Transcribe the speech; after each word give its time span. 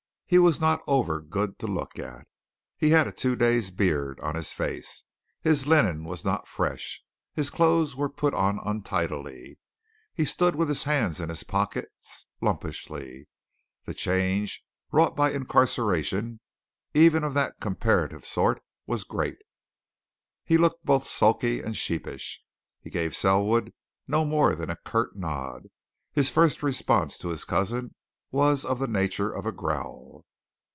He 0.33 0.39
was 0.39 0.61
not 0.61 0.81
over 0.87 1.19
good 1.19 1.59
to 1.59 1.67
look 1.67 1.99
at. 1.99 2.25
He 2.77 2.91
had 2.91 3.05
a 3.05 3.11
two 3.11 3.35
days' 3.35 3.69
beard 3.69 4.17
on 4.21 4.33
his 4.35 4.53
face; 4.53 5.03
his 5.41 5.67
linen 5.67 6.05
was 6.05 6.23
not 6.23 6.47
fresh; 6.47 7.03
his 7.33 7.49
clothes 7.49 7.97
were 7.97 8.07
put 8.07 8.33
on 8.33 8.57
untidily; 8.63 9.59
he 10.13 10.23
stood 10.23 10.55
with 10.55 10.69
his 10.69 10.85
hands 10.85 11.19
in 11.19 11.27
his 11.27 11.43
pockets 11.43 12.27
lumpishly 12.39 13.27
the 13.83 13.93
change 13.93 14.63
wrought 14.89 15.17
by 15.17 15.33
incarceration, 15.33 16.39
even 16.93 17.25
of 17.25 17.33
that 17.33 17.59
comparative 17.59 18.25
sort, 18.25 18.63
was 18.87 19.03
great. 19.03 19.39
He 20.45 20.57
looked 20.57 20.85
both 20.85 21.07
sulky 21.09 21.59
and 21.61 21.75
sheepish; 21.75 22.41
he 22.79 22.89
gave 22.89 23.17
Selwood 23.17 23.73
no 24.07 24.23
more 24.23 24.55
than 24.55 24.69
a 24.69 24.77
curt 24.77 25.13
nod; 25.17 25.63
his 26.13 26.29
first 26.29 26.63
response 26.63 27.17
to 27.17 27.27
his 27.27 27.43
cousin 27.43 27.93
was 28.33 28.63
of 28.63 28.79
the 28.79 28.87
nature 28.87 29.29
of 29.29 29.45
a 29.45 29.51
growl. 29.51 30.23